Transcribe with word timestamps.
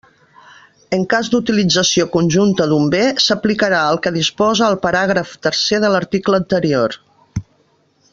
En 0.95 1.03
cas 1.13 1.27
d'utilització 1.33 2.07
conjunta 2.15 2.67
d'un 2.71 2.89
bé, 2.95 3.01
s'aplicarà 3.25 3.81
el 3.91 4.01
que 4.07 4.13
disposa 4.15 4.65
el 4.73 4.79
paràgraf 4.87 5.35
tercer 5.49 5.81
de 5.85 5.93
l'article 5.97 6.41
anterior. 6.45 6.97